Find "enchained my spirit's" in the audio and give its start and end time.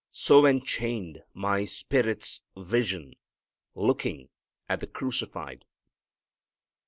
0.47-2.41